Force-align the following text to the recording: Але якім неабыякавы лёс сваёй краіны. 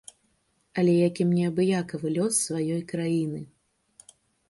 Але 0.83 0.95
якім 1.09 1.35
неабыякавы 1.41 2.07
лёс 2.17 2.43
сваёй 2.49 2.81
краіны. 2.97 3.41